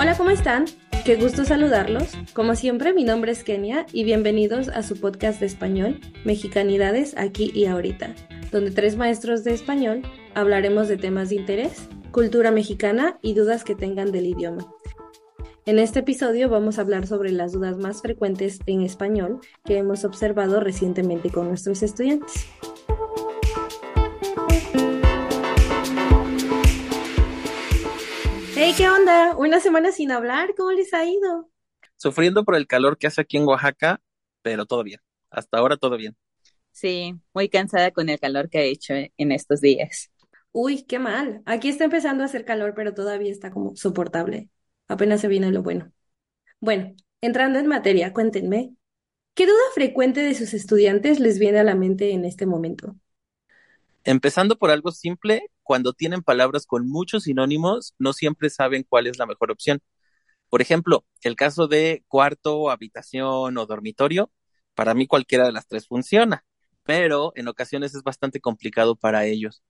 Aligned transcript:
Hola, 0.00 0.16
¿cómo 0.16 0.30
están? 0.30 0.66
Qué 1.04 1.16
gusto 1.16 1.44
saludarlos. 1.44 2.16
Como 2.32 2.54
siempre, 2.54 2.92
mi 2.92 3.02
nombre 3.02 3.32
es 3.32 3.42
Kenia 3.42 3.84
y 3.92 4.04
bienvenidos 4.04 4.68
a 4.68 4.84
su 4.84 5.00
podcast 5.00 5.40
de 5.40 5.46
español, 5.46 5.98
Mexicanidades 6.24 7.16
aquí 7.18 7.50
y 7.52 7.66
ahorita, 7.66 8.14
donde 8.52 8.70
tres 8.70 8.96
maestros 8.96 9.42
de 9.42 9.54
español 9.54 10.02
hablaremos 10.36 10.86
de 10.86 10.98
temas 10.98 11.30
de 11.30 11.34
interés, 11.34 11.88
cultura 12.12 12.52
mexicana 12.52 13.18
y 13.22 13.34
dudas 13.34 13.64
que 13.64 13.74
tengan 13.74 14.12
del 14.12 14.26
idioma. 14.26 14.72
En 15.66 15.80
este 15.80 15.98
episodio 15.98 16.48
vamos 16.48 16.78
a 16.78 16.82
hablar 16.82 17.08
sobre 17.08 17.32
las 17.32 17.50
dudas 17.50 17.76
más 17.76 18.00
frecuentes 18.00 18.60
en 18.66 18.82
español 18.82 19.40
que 19.64 19.78
hemos 19.78 20.04
observado 20.04 20.60
recientemente 20.60 21.30
con 21.30 21.48
nuestros 21.48 21.82
estudiantes. 21.82 22.46
¿Qué 28.78 28.88
onda? 28.88 29.36
Una 29.36 29.58
semana 29.58 29.90
sin 29.90 30.12
hablar, 30.12 30.54
¿cómo 30.56 30.70
les 30.70 30.94
ha 30.94 31.04
ido? 31.04 31.50
Sufriendo 31.96 32.44
por 32.44 32.54
el 32.54 32.68
calor 32.68 32.96
que 32.96 33.08
hace 33.08 33.20
aquí 33.20 33.36
en 33.36 33.44
Oaxaca, 33.44 34.00
pero 34.40 34.66
todo 34.66 34.84
bien. 34.84 35.00
Hasta 35.30 35.58
ahora 35.58 35.76
todo 35.76 35.96
bien. 35.96 36.16
Sí, 36.70 37.16
muy 37.34 37.48
cansada 37.48 37.90
con 37.90 38.08
el 38.08 38.20
calor 38.20 38.48
que 38.48 38.58
ha 38.58 38.62
hecho 38.62 38.94
en 38.94 39.32
estos 39.32 39.60
días. 39.60 40.12
Uy, 40.52 40.84
qué 40.84 41.00
mal. 41.00 41.42
Aquí 41.44 41.68
está 41.68 41.84
empezando 41.84 42.22
a 42.22 42.26
hacer 42.26 42.44
calor, 42.44 42.72
pero 42.76 42.94
todavía 42.94 43.32
está 43.32 43.50
como 43.50 43.74
soportable. 43.74 44.48
Apenas 44.86 45.20
se 45.22 45.26
viene 45.26 45.50
lo 45.50 45.64
bueno. 45.64 45.90
Bueno, 46.60 46.94
entrando 47.20 47.58
en 47.58 47.66
materia, 47.66 48.12
cuéntenme, 48.12 48.76
¿qué 49.34 49.46
duda 49.46 49.58
frecuente 49.74 50.22
de 50.22 50.36
sus 50.36 50.54
estudiantes 50.54 51.18
les 51.18 51.40
viene 51.40 51.58
a 51.58 51.64
la 51.64 51.74
mente 51.74 52.12
en 52.12 52.24
este 52.24 52.46
momento? 52.46 52.94
Empezando 54.08 54.56
por 54.56 54.70
algo 54.70 54.90
simple, 54.90 55.50
cuando 55.62 55.92
tienen 55.92 56.22
palabras 56.22 56.64
con 56.64 56.88
muchos 56.88 57.24
sinónimos, 57.24 57.94
no 57.98 58.14
siempre 58.14 58.48
saben 58.48 58.86
cuál 58.88 59.06
es 59.06 59.18
la 59.18 59.26
mejor 59.26 59.50
opción. 59.50 59.80
Por 60.48 60.62
ejemplo, 60.62 61.04
el 61.20 61.36
caso 61.36 61.68
de 61.68 62.04
cuarto, 62.08 62.70
habitación 62.70 63.58
o 63.58 63.66
dormitorio, 63.66 64.32
para 64.74 64.94
mí 64.94 65.06
cualquiera 65.06 65.44
de 65.44 65.52
las 65.52 65.66
tres 65.66 65.86
funciona, 65.86 66.46
pero 66.84 67.32
en 67.34 67.48
ocasiones 67.48 67.94
es 67.94 68.02
bastante 68.02 68.40
complicado 68.40 68.96
para 68.96 69.26
ellos. 69.26 69.62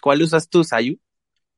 ¿Cuál 0.00 0.22
usas 0.22 0.48
tú, 0.48 0.64
Sayu? 0.64 0.98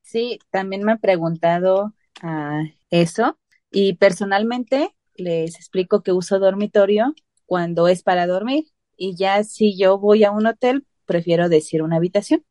Sí, 0.02 0.40
también 0.50 0.82
me 0.82 0.90
han 0.90 0.98
preguntado 0.98 1.94
a 2.20 2.62
eso 2.90 3.38
y 3.70 3.92
personalmente 3.92 4.92
les 5.14 5.54
explico 5.54 6.02
que 6.02 6.10
uso 6.10 6.40
dormitorio 6.40 7.14
cuando 7.46 7.86
es 7.86 8.02
para 8.02 8.26
dormir 8.26 8.64
y 8.96 9.14
ya 9.14 9.44
si 9.44 9.78
yo 9.78 10.00
voy 10.00 10.24
a 10.24 10.32
un 10.32 10.48
hotel, 10.48 10.84
prefiero 11.08 11.48
decir 11.48 11.82
una 11.82 11.96
habitación. 11.96 12.44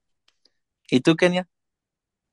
¿Y 0.91 0.99
tú, 0.99 1.15
Kenia? 1.15 1.47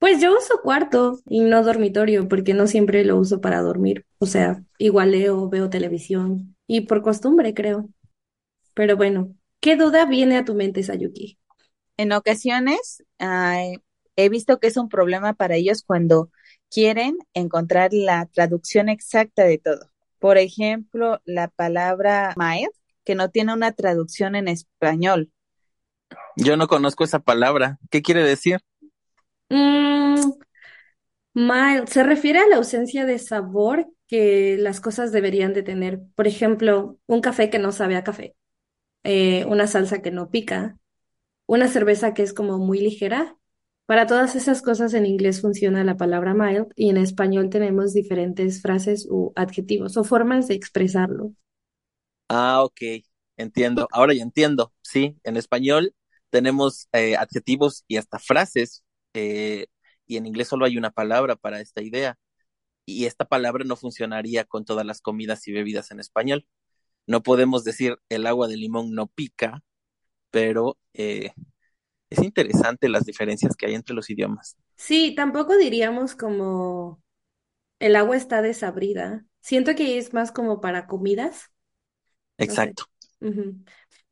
Pues 0.01 0.21
yo 0.21 0.37
uso 0.37 0.61
cuarto 0.63 1.21
y 1.27 1.41
no 1.41 1.63
dormitorio 1.63 2.29
porque 2.29 2.53
no 2.53 2.67
siempre 2.67 3.05
lo 3.05 3.17
uso 3.17 3.41
para 3.41 3.63
dormir. 3.63 4.05
O 4.19 4.27
sea, 4.27 4.65
igual 4.79 5.13
leo, 5.13 5.49
veo 5.49 5.71
televisión 5.71 6.57
y 6.67 6.83
por 6.83 7.03
costumbre 7.03 7.55
creo. 7.55 7.89
Pero 8.75 8.97
bueno, 8.97 9.35
¿qué 9.61 9.77
duda 9.77 10.05
viene 10.05 10.37
a 10.37 10.45
tu 10.45 10.55
mente, 10.55 10.83
Sayuki? 10.83 11.39
En 11.97 12.13
ocasiones 12.13 13.05
he 13.19 14.29
visto 14.29 14.59
que 14.59 14.67
es 14.67 14.77
un 14.77 14.89
problema 14.89 15.35
para 15.35 15.55
ellos 15.55 15.85
cuando 15.87 16.31
quieren 16.71 17.17
encontrar 17.35 17.93
la 17.93 18.27
traducción 18.27 18.89
exacta 18.89 19.45
de 19.45 19.59
todo. 19.59 19.91
Por 20.19 20.39
ejemplo, 20.39 21.21
la 21.25 21.49
palabra 21.49 22.35
mild, 22.37 22.71
que 23.05 23.15
no 23.15 23.31
tiene 23.31 23.53
una 23.53 23.73
traducción 23.73 24.35
en 24.35 24.49
español. 24.49 25.31
Yo 26.37 26.57
no 26.57 26.67
conozco 26.69 27.05
esa 27.05 27.21
palabra. 27.21 27.79
¿Qué 27.91 28.03
quiere 28.03 28.23
decir? 28.23 28.61
Mm, 29.51 30.35
mild 31.35 31.89
se 31.89 32.03
refiere 32.05 32.41
a 32.41 32.47
la 32.49 32.57
ausencia 32.57 33.07
de 33.07 33.19
sabor 33.19 33.87
que 34.07 34.57
las 34.59 34.81
cosas 34.81 35.13
deberían 35.13 35.53
de 35.55 35.63
tener. 35.63 36.01
Por 36.15 36.27
ejemplo, 36.27 36.99
un 37.07 37.21
café 37.21 37.51
que 37.51 37.59
no 37.59 37.73
sabe 37.73 37.97
a 37.97 38.05
café, 38.05 38.37
eh, 39.05 39.47
una 39.47 39.67
salsa 39.67 40.03
que 40.03 40.11
no 40.11 40.31
pica, 40.31 40.79
una 41.47 41.69
cerveza 41.69 42.15
que 42.15 42.23
es 42.23 42.35
como 42.35 42.59
muy 42.59 42.81
ligera. 42.81 43.37
Para 43.87 44.07
todas 44.07 44.37
esas 44.37 44.63
cosas 44.63 44.95
en 44.95 45.07
inglés 45.07 45.43
funciona 45.43 45.85
la 45.85 45.97
palabra 45.97 46.35
mild 46.35 46.69
y 46.77 46.91
en 46.91 46.99
español 46.99 47.51
tenemos 47.51 47.95
diferentes 47.95 48.63
frases 48.63 49.07
u 49.11 49.33
adjetivos 49.37 49.97
o 49.99 50.05
formas 50.05 50.49
de 50.49 50.55
expresarlo. 50.57 51.33
Ah, 52.29 52.63
ok, 52.65 52.81
entiendo. 53.37 53.89
Ahora 53.93 54.15
ya 54.15 54.23
entiendo. 54.23 54.73
Sí, 54.83 55.17
en 55.25 55.37
español 55.37 55.95
tenemos 56.31 56.89
eh, 56.93 57.17
adjetivos 57.17 57.85
y 57.89 57.97
hasta 57.97 58.19
frases 58.19 58.83
eh, 59.15 59.67
y 60.07 60.17
en 60.17 60.27
inglés 60.27 60.49
solo 60.49 60.67
hay 60.67 60.77
una 60.77 60.91
palabra 60.91 61.37
para 61.37 61.61
esta 61.61 61.83
idea 61.83 62.19
y 62.87 63.07
esta 63.07 63.25
palabra 63.25 63.65
no 63.65 63.77
funcionaría 63.77 64.45
con 64.45 64.65
todas 64.65 64.87
las 64.87 65.01
comidas 65.01 65.47
y 65.49 65.53
bebidas 65.53 65.91
en 65.91 66.01
español. 66.01 66.47
No 67.07 67.23
podemos 67.23 67.65
decir 67.65 67.99
el 68.09 68.27
agua 68.27 68.49
de 68.49 68.57
limón 68.57 68.93
no 68.95 69.07
pica, 69.09 69.63
pero 70.31 70.79
eh, 70.95 71.33
es 72.11 72.19
interesante 72.23 72.89
las 72.89 73.05
diferencias 73.05 73.57
que 73.57 73.67
hay 73.67 73.75
entre 73.75 73.95
los 73.95 74.11
idiomas. 74.11 74.57
Sí, 74.77 75.15
tampoco 75.15 75.57
diríamos 75.57 76.15
como 76.15 77.03
el 77.79 77.97
agua 77.97 78.17
está 78.17 78.43
desabrida. 78.43 79.27
Siento 79.41 79.75
que 79.75 79.99
es 79.99 80.15
más 80.15 80.33
como 80.33 80.61
para 80.61 80.87
comidas. 80.87 81.51
Exacto. 82.39 82.85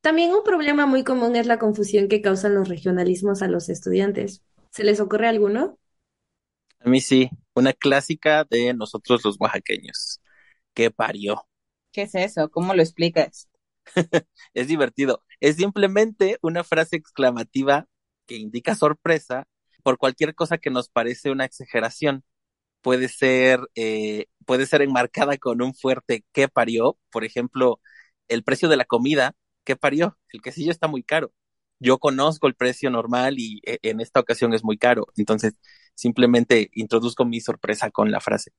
También 0.00 0.32
un 0.32 0.42
problema 0.44 0.86
muy 0.86 1.04
común 1.04 1.36
es 1.36 1.46
la 1.46 1.58
confusión 1.58 2.08
que 2.08 2.20
causan 2.22 2.54
los 2.54 2.68
regionalismos 2.68 3.42
a 3.42 3.48
los 3.48 3.68
estudiantes. 3.68 4.42
¿Se 4.70 4.84
les 4.84 5.00
ocurre 5.00 5.28
alguno? 5.28 5.78
A 6.80 6.88
mí 6.88 7.00
sí, 7.00 7.30
una 7.54 7.72
clásica 7.72 8.44
de 8.44 8.74
nosotros 8.74 9.24
los 9.24 9.36
oaxaqueños. 9.40 10.20
¿Qué 10.74 10.90
parió? 10.90 11.46
¿Qué 11.92 12.02
es 12.02 12.14
eso? 12.14 12.50
¿Cómo 12.50 12.74
lo 12.74 12.82
explicas? 12.82 13.48
es 14.54 14.68
divertido. 14.68 15.22
Es 15.40 15.56
simplemente 15.56 16.38
una 16.42 16.64
frase 16.64 16.96
exclamativa 16.96 17.86
que 18.26 18.36
indica 18.36 18.74
sorpresa 18.74 19.46
por 19.82 19.98
cualquier 19.98 20.34
cosa 20.34 20.58
que 20.58 20.70
nos 20.70 20.88
parece 20.88 21.30
una 21.30 21.44
exageración. 21.44 22.24
Puede 22.82 23.08
ser, 23.08 23.60
eh, 23.76 24.26
puede 24.46 24.66
ser 24.66 24.82
enmarcada 24.82 25.38
con 25.38 25.62
un 25.62 25.74
fuerte 25.74 26.24
¿qué 26.32 26.48
parió? 26.48 26.98
Por 27.10 27.24
ejemplo, 27.24 27.80
el 28.28 28.44
precio 28.44 28.68
de 28.68 28.76
la 28.76 28.84
comida, 28.84 29.34
¿qué 29.64 29.76
parió? 29.76 30.18
El 30.32 30.42
quesillo 30.42 30.70
está 30.72 30.88
muy 30.88 31.02
caro. 31.02 31.32
Yo 31.80 31.98
conozco 31.98 32.46
el 32.46 32.54
precio 32.54 32.90
normal 32.90 33.36
y 33.38 33.60
eh, 33.66 33.78
en 33.82 34.00
esta 34.00 34.20
ocasión 34.20 34.54
es 34.54 34.64
muy 34.64 34.78
caro. 34.78 35.08
Entonces, 35.16 35.54
simplemente 35.94 36.70
introduzco 36.74 37.24
mi 37.24 37.40
sorpresa 37.40 37.90
con 37.90 38.10
la 38.10 38.20
frase. 38.20 38.52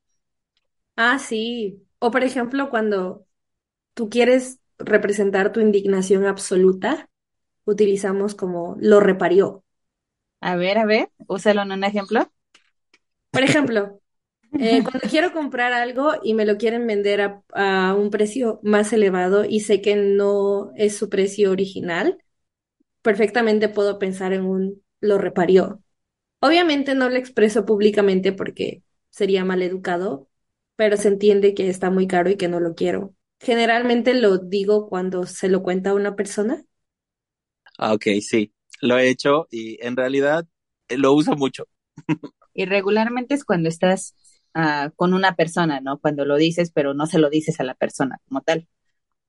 Ah, 0.96 1.18
sí. 1.19 1.88
O 2.00 2.12
por 2.12 2.24
ejemplo, 2.24 2.69
cuando 2.69 3.25
tú 3.94 4.09
quieres 4.09 4.59
representar 4.79 5.51
tu 5.53 5.62
indignación 5.62 6.25
absoluta, 6.25 7.09
utilizamos 7.66 8.35
como 8.35 8.78
lo 8.80 9.00
reparió. 9.00 9.63
A 10.41 10.56
ver, 10.57 10.78
a 10.80 10.85
ver, 10.85 11.12
úsalo 11.28 11.63
en 11.63 11.74
un 11.74 11.85
ejemplo. 11.85 12.31
Por 13.31 13.44
ejemplo, 13.44 14.01
eh, 14.57 14.83
cuando 14.83 15.07
quiero 15.09 15.33
comprar 15.33 15.73
algo 15.73 16.13
y 16.23 16.33
me 16.33 16.45
lo 16.45 16.57
quieren 16.57 16.85
vender 16.87 17.21
a, 17.21 17.43
a, 17.53 17.95
un 17.95 18.09
precio 18.11 18.59
más 18.63 18.93
elevado 18.93 19.45
y 19.45 19.61
sé 19.61 19.81
que 19.81 19.95
no 19.95 20.71
es 20.75 20.95
su 20.97 21.09
precio 21.09 21.51
original, 21.51 22.17
perfectamente 23.01 23.69
puedo 23.69 23.99
pensar 23.99 24.33
en 24.33 24.45
un 24.45 24.83
lo 25.01 25.17
reparió. 25.19 25.81
Obviamente 26.41 26.95
no 26.95 27.09
lo 27.09 27.17
expreso 27.17 27.65
públicamente 27.65 28.33
porque 28.33 28.83
sería 29.11 29.45
mal 29.45 29.61
educado, 29.63 30.29
pero 30.75 30.97
se 30.97 31.09
entiende 31.09 31.53
que 31.55 31.69
está 31.69 31.89
muy 31.91 32.07
caro 32.07 32.29
y 32.31 32.37
que 32.37 32.49
no 32.49 32.59
lo 32.59 32.75
quiero. 32.75 33.15
Generalmente 33.39 34.13
lo 34.15 34.37
digo 34.39 34.89
cuando 34.89 35.25
se 35.25 35.49
lo 35.49 35.63
cuenta 35.63 35.91
a 35.91 35.95
una 35.95 36.15
persona. 36.15 36.63
Ah, 37.77 37.93
ok, 37.93 38.05
sí, 38.21 38.53
lo 38.81 38.97
he 38.97 39.09
hecho 39.09 39.47
y 39.51 39.77
en 39.85 39.95
realidad 39.95 40.45
eh, 40.89 40.97
lo 40.97 41.13
uso 41.13 41.35
mucho. 41.35 41.65
y 42.53 42.65
regularmente 42.65 43.33
es 43.35 43.44
cuando 43.45 43.69
estás 43.69 44.15
uh, 44.55 44.91
con 44.95 45.13
una 45.13 45.35
persona, 45.35 45.81
¿no? 45.81 46.00
Cuando 46.00 46.25
lo 46.25 46.35
dices, 46.35 46.71
pero 46.71 46.94
no 46.94 47.05
se 47.07 47.19
lo 47.19 47.29
dices 47.29 47.59
a 47.59 47.63
la 47.63 47.75
persona 47.75 48.19
como 48.27 48.41
tal. 48.41 48.67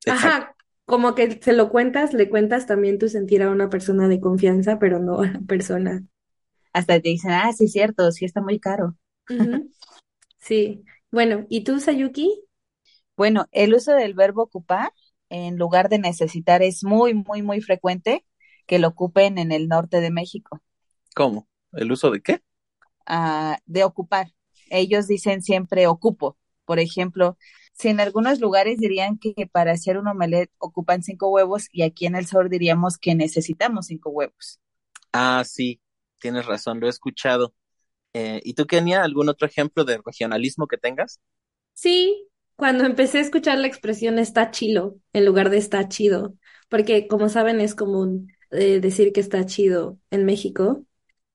Exacto. 0.04 0.26
Ajá, 0.26 0.56
como 0.84 1.14
que 1.14 1.40
se 1.40 1.52
lo 1.52 1.70
cuentas, 1.70 2.12
le 2.12 2.28
cuentas 2.28 2.66
también 2.66 2.98
tu 2.98 3.08
sentir 3.08 3.42
a 3.42 3.50
una 3.50 3.70
persona 3.70 4.08
de 4.08 4.20
confianza, 4.20 4.78
pero 4.78 4.98
no 4.98 5.20
a 5.20 5.26
la 5.26 5.40
persona. 5.40 6.04
Hasta 6.72 7.00
te 7.00 7.08
dicen, 7.08 7.30
ah, 7.30 7.52
sí, 7.52 7.68
cierto, 7.68 8.10
sí 8.12 8.24
está 8.24 8.40
muy 8.40 8.58
caro. 8.58 8.96
Uh 9.30 9.34
-huh. 9.34 9.70
Sí. 10.38 10.84
Bueno, 11.10 11.46
¿y 11.48 11.64
tú, 11.64 11.80
Sayuki? 11.80 12.42
Bueno, 13.16 13.46
el 13.52 13.72
uso 13.74 13.92
del 13.92 14.14
verbo 14.14 14.42
ocupar 14.42 14.92
en 15.30 15.56
lugar 15.56 15.88
de 15.88 15.98
necesitar 15.98 16.62
es 16.62 16.84
muy, 16.84 17.14
muy, 17.14 17.42
muy 17.42 17.60
frecuente 17.60 18.26
que 18.66 18.78
lo 18.78 18.88
ocupen 18.88 19.38
en 19.38 19.52
el 19.52 19.68
norte 19.68 20.00
de 20.00 20.10
México. 20.10 20.60
¿Cómo? 21.14 21.48
¿El 21.72 21.92
uso 21.92 22.10
de 22.10 22.20
qué? 22.20 22.42
Uh, 23.08 23.54
de 23.66 23.84
ocupar. 23.84 24.33
Ellos 24.70 25.06
dicen 25.08 25.42
siempre 25.42 25.86
ocupo. 25.86 26.36
Por 26.64 26.78
ejemplo, 26.78 27.36
si 27.72 27.88
en 27.88 28.00
algunos 28.00 28.40
lugares 28.40 28.78
dirían 28.78 29.18
que 29.18 29.34
para 29.50 29.72
hacer 29.72 29.98
un 29.98 30.08
omelette 30.08 30.50
ocupan 30.58 31.02
cinco 31.02 31.28
huevos 31.30 31.68
y 31.72 31.82
aquí 31.82 32.06
en 32.06 32.16
el 32.16 32.26
sur 32.26 32.48
diríamos 32.50 32.98
que 32.98 33.14
necesitamos 33.14 33.86
cinco 33.86 34.10
huevos. 34.10 34.60
Ah, 35.12 35.44
sí, 35.46 35.80
tienes 36.20 36.46
razón, 36.46 36.80
lo 36.80 36.86
he 36.86 36.90
escuchado. 36.90 37.54
Eh, 38.14 38.40
¿Y 38.44 38.54
tú, 38.54 38.66
Kenia, 38.66 39.04
algún 39.04 39.28
otro 39.30 39.46
ejemplo 39.48 39.84
de 39.84 39.98
regionalismo 40.04 40.66
que 40.68 40.78
tengas? 40.78 41.20
Sí, 41.72 42.28
cuando 42.56 42.84
empecé 42.84 43.18
a 43.18 43.20
escuchar 43.22 43.58
la 43.58 43.66
expresión 43.66 44.18
está 44.18 44.50
chilo 44.50 44.96
en 45.12 45.24
lugar 45.26 45.50
de 45.50 45.58
está 45.58 45.88
chido, 45.88 46.36
porque 46.68 47.08
como 47.08 47.28
saben 47.28 47.60
es 47.60 47.74
común 47.74 48.32
eh, 48.50 48.80
decir 48.80 49.12
que 49.12 49.20
está 49.20 49.44
chido 49.46 49.98
en 50.10 50.24
México, 50.24 50.86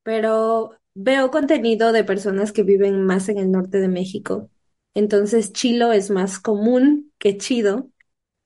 pero 0.03 0.78
veo 1.01 1.31
contenido 1.31 1.93
de 1.93 2.03
personas 2.03 2.51
que 2.51 2.63
viven 2.63 3.03
más 3.05 3.29
en 3.29 3.37
el 3.37 3.51
norte 3.51 3.79
de 3.79 3.87
México. 3.87 4.49
Entonces, 4.93 5.53
chilo 5.53 5.93
es 5.93 6.09
más 6.09 6.39
común 6.39 7.13
que 7.17 7.37
chido 7.37 7.89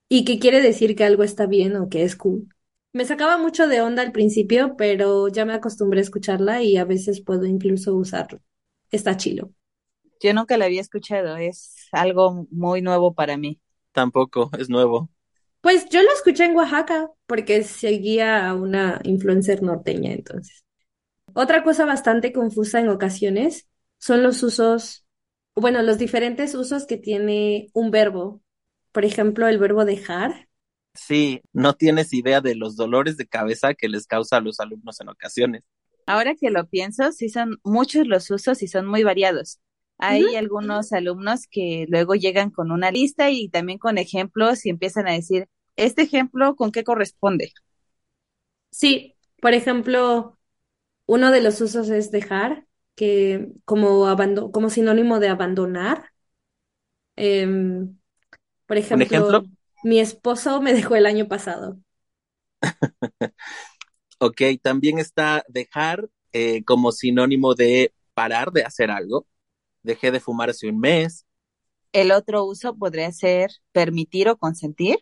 y 0.08 0.24
que 0.24 0.38
quiere 0.38 0.62
decir 0.62 0.96
que 0.96 1.04
algo 1.04 1.24
está 1.24 1.48
bien 1.48 1.76
o 1.76 1.90
que 1.90 2.04
es 2.04 2.16
cool. 2.16 2.48
Me 2.94 3.06
sacaba 3.06 3.40
mucho 3.40 3.68
de 3.68 3.82
onda 3.82 4.04
al 4.04 4.12
principio, 4.12 4.76
pero 4.78 5.30
ya 5.30 5.46
me 5.46 5.54
acostumbré 5.54 6.00
a 6.00 6.04
escucharla 6.04 6.62
y 6.62 6.78
a 6.78 6.86
veces 6.86 7.22
puedo 7.22 7.48
incluso 7.48 7.96
usarlo. 7.96 8.40
Está 8.92 9.18
chilo. 9.18 9.50
Yo 10.22 10.32
nunca 10.36 10.56
la 10.56 10.66
había 10.66 10.82
escuchado, 10.82 11.36
es 11.38 11.88
algo 11.92 12.48
muy 12.52 12.84
nuevo 12.84 13.16
para 13.16 13.36
mí. 13.36 13.60
Tampoco, 13.94 14.52
es 14.60 14.70
nuevo. 14.70 15.10
Pues 15.62 15.90
yo 15.90 16.04
lo 16.04 16.14
escuché 16.14 16.46
en 16.46 16.56
Oaxaca 16.56 17.10
porque 17.26 17.64
seguía 17.64 18.48
a 18.48 18.54
una 18.54 19.02
influencer 19.04 19.64
norteña 19.64 20.12
entonces. 20.12 20.62
Otra 21.34 21.64
cosa 21.64 21.86
bastante 21.86 22.34
confusa 22.34 22.80
en 22.80 22.90
ocasiones 22.90 23.68
son 24.00 24.24
los 24.24 24.44
usos, 24.44 25.06
bueno, 25.56 25.82
los 25.82 25.98
diferentes 25.98 26.56
usos 26.56 26.86
que 26.86 26.98
tiene 26.98 27.70
un 27.74 27.92
verbo. 27.92 28.42
Por 28.92 29.06
ejemplo, 29.06 29.48
el 29.48 29.58
verbo 29.60 29.86
dejar. 29.86 30.48
Sí, 30.96 31.42
no 31.54 31.74
tienes 31.76 32.14
idea 32.14 32.42
de 32.42 32.56
los 32.56 32.76
dolores 32.76 33.16
de 33.18 33.28
cabeza 33.28 33.74
que 33.76 33.90
les 33.90 34.08
causa 34.08 34.38
a 34.38 34.42
los 34.42 34.60
alumnos 34.60 35.00
en 35.02 35.10
ocasiones. 35.10 35.64
Ahora 36.06 36.36
que 36.36 36.50
lo 36.52 36.68
pienso, 36.68 37.12
sí 37.12 37.30
son 37.30 37.58
muchos 37.64 38.08
los 38.08 38.30
usos 38.32 38.62
y 38.64 38.68
son 38.68 38.86
muy 38.88 39.04
variados. 39.04 39.60
Hay 39.98 40.36
algunos 40.36 40.92
alumnos 40.94 41.48
que 41.50 41.86
luego 41.90 42.16
llegan 42.16 42.50
con 42.52 42.72
una 42.72 42.92
lista 42.92 43.30
y 43.32 43.50
también 43.50 43.80
con 43.80 43.98
ejemplos 43.98 44.66
y 44.66 44.70
empiezan 44.70 45.08
a 45.08 45.14
decir, 45.14 45.48
¿este 45.78 46.02
ejemplo 46.04 46.56
con 46.56 46.72
qué 46.72 46.84
corresponde? 46.84 47.54
Sí, 48.72 49.16
por 49.42 49.54
ejemplo, 49.54 50.38
uno 51.06 51.32
de 51.32 51.42
los 51.42 51.62
usos 51.62 51.90
es 51.90 52.12
dejar, 52.12 52.68
que 52.96 53.50
como 53.66 54.08
abando- 54.08 54.52
como 54.52 54.70
sinónimo 54.70 55.20
de 55.20 55.30
abandonar. 55.30 56.12
Em, 57.16 57.98
por 58.68 58.78
ejemplo, 58.78 59.48
mi 59.84 60.00
esposo 60.02 60.62
me 60.62 60.74
dejó 60.74 60.96
el 60.98 61.06
año 61.08 61.28
pasado. 61.30 61.80
Ok, 64.20 64.42
también 64.62 65.00
está 65.00 65.44
dejar 65.50 66.10
eh, 66.34 66.64
como 66.66 66.92
sinónimo 66.92 67.56
de 67.56 67.94
parar 68.14 68.52
de 68.52 68.64
hacer 68.64 68.92
algo. 68.92 69.28
Dejé 69.84 70.12
de 70.12 70.20
fumar 70.20 70.50
hace 70.52 70.70
un 70.70 70.80
mes. 70.80 71.26
El 71.92 72.12
otro 72.12 72.44
uso 72.46 72.76
podría 72.78 73.12
ser 73.12 73.50
permitir 73.72 74.30
o 74.30 74.38
consentir. 74.38 74.98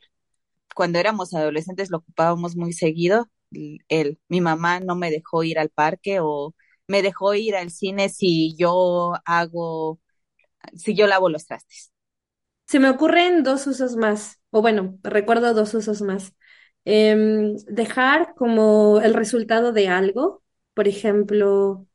Cuando 0.75 0.99
éramos 0.99 1.33
adolescentes 1.33 1.89
lo 1.91 1.97
ocupábamos 1.99 2.55
muy 2.57 2.73
seguido. 2.73 3.29
El, 3.51 4.19
mi 4.29 4.41
mamá 4.41 4.79
no 4.79 4.95
me 4.95 5.11
dejó 5.11 5.43
ir 5.43 5.59
al 5.59 5.69
parque 5.69 6.19
o 6.21 6.55
me 6.87 7.01
dejó 7.01 7.33
ir 7.33 7.55
al 7.55 7.71
cine 7.71 8.09
si 8.09 8.55
yo 8.57 9.13
hago, 9.25 9.99
si 10.75 10.95
yo 10.95 11.07
lavo 11.07 11.29
los 11.29 11.45
trastes. 11.45 11.91
Se 12.67 12.79
me 12.79 12.89
ocurren 12.89 13.43
dos 13.43 13.67
usos 13.67 13.95
más, 13.97 14.39
o 14.51 14.61
bueno, 14.61 14.97
recuerdo 15.03 15.53
dos 15.53 15.73
usos 15.73 16.01
más. 16.01 16.33
Em, 16.85 17.55
dejar 17.67 18.33
como 18.35 19.01
el 19.01 19.13
resultado 19.13 19.71
de 19.73 19.87
algo, 19.89 20.43
por 20.73 20.87
ejemplo, 20.87 21.87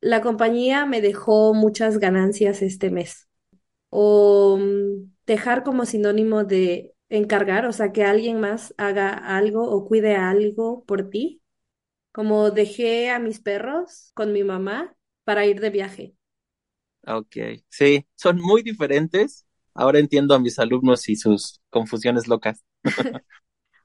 la 0.00 0.22
compañía 0.22 0.86
me 0.86 1.00
dejó 1.00 1.54
muchas 1.54 1.98
ganancias 1.98 2.62
este 2.62 2.90
mes. 2.90 3.28
O 3.90 4.58
mm, 4.58 5.12
dejar 5.26 5.64
como 5.64 5.86
sinónimo 5.86 6.44
de 6.44 6.91
encargar, 7.16 7.66
o 7.66 7.72
sea, 7.72 7.92
que 7.92 8.04
alguien 8.04 8.40
más 8.40 8.74
haga 8.78 9.10
algo 9.12 9.70
o 9.70 9.86
cuide 9.86 10.16
algo 10.16 10.84
por 10.86 11.10
ti. 11.10 11.42
Como 12.12 12.50
dejé 12.52 13.10
a 13.10 13.18
mis 13.20 13.40
perros 13.40 14.12
con 14.14 14.32
mi 14.32 14.44
mamá 14.44 14.96
para 15.24 15.46
ir 15.46 15.60
de 15.60 15.70
viaje. 15.70 16.16
Ok, 17.06 17.36
sí, 17.68 18.06
son 18.14 18.38
muy 18.40 18.62
diferentes. 18.62 19.46
Ahora 19.74 19.98
entiendo 19.98 20.34
a 20.34 20.38
mis 20.38 20.58
alumnos 20.58 21.08
y 21.08 21.16
sus 21.16 21.60
confusiones 21.70 22.28
locas. 22.28 22.62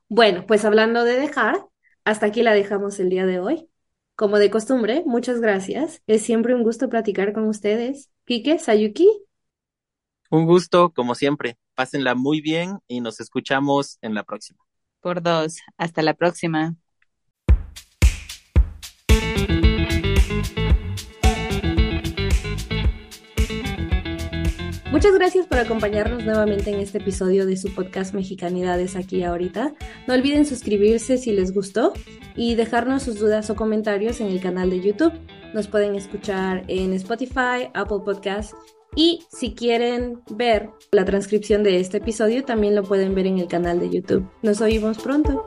Bueno, 0.09 0.45
pues 0.47 0.65
hablando 0.65 1.03
de 1.03 1.19
dejar, 1.19 1.65
hasta 2.05 2.27
aquí 2.27 2.43
la 2.43 2.53
dejamos 2.53 2.99
el 2.99 3.09
día 3.09 3.25
de 3.25 3.39
hoy. 3.39 3.69
Como 4.15 4.37
de 4.39 4.49
costumbre, 4.49 5.03
muchas 5.05 5.41
gracias. 5.41 6.01
Es 6.07 6.23
siempre 6.23 6.55
un 6.55 6.63
gusto 6.63 6.89
platicar 6.89 7.33
con 7.33 7.47
ustedes. 7.47 8.09
Kike, 8.25 8.59
Sayuki, 8.59 9.09
Un 10.31 10.45
gusto, 10.45 10.93
como 10.93 11.15
siempre. 11.15 11.57
Pásenla 11.77 12.15
muy 12.15 12.41
bien 12.41 12.79
y 12.87 13.01
nos 13.01 13.19
escuchamos 13.19 13.99
en 14.01 14.15
la 14.15 14.23
próxima. 14.23 14.59
Por 14.99 15.21
dos. 15.21 15.57
Hasta 15.77 16.01
la 16.01 16.15
próxima. 16.15 16.75
muchas 24.91 25.13
gracias 25.13 25.45
por 25.45 25.59
acompañarnos 25.59 26.25
nuevamente 26.25 26.71
en 26.71 26.79
este 26.79 26.97
episodio 26.97 27.45
de 27.45 27.55
su 27.55 27.71
podcast 27.75 28.15
Mexicanidades 28.15 28.95
aquí 28.95 29.23
ahorita. 29.23 29.75
No 30.07 30.15
olviden 30.15 30.47
suscribirse 30.47 31.19
si 31.19 31.31
les 31.31 31.53
gustó 31.53 31.93
y 32.35 32.55
dejarnos 32.55 33.03
sus 33.03 33.19
dudas 33.19 33.51
o 33.51 33.55
comentarios 33.55 34.19
en 34.19 34.29
el 34.29 34.41
canal 34.41 34.71
de 34.71 34.81
YouTube. 34.81 35.13
Nos 35.53 35.67
pueden 35.67 35.93
escuchar 35.93 36.63
en 36.67 36.93
Spotify, 36.93 37.69
Apple 37.75 37.99
Podcasts 38.03 38.55
y 38.97 39.23
si 39.29 39.53
quieren 39.53 40.21
ver 40.31 40.71
la 40.91 41.05
transcripción 41.05 41.61
de 41.61 41.79
este 41.79 41.97
episodio, 41.97 42.43
también 42.43 42.75
lo 42.75 42.81
pueden 42.81 43.13
ver 43.13 43.27
en 43.27 43.37
el 43.37 43.47
canal 43.47 43.79
de 43.79 43.91
YouTube. 43.91 44.27
Nos 44.41 44.59
oímos 44.59 44.97
pronto. 44.97 45.45